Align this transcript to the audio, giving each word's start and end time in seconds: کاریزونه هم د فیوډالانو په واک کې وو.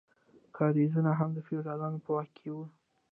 کاریزونه 0.57 1.11
هم 1.19 1.29
د 1.33 1.37
فیوډالانو 1.47 2.03
په 2.05 2.09
واک 2.15 2.29
کې 2.37 2.49
وو. 2.53 2.65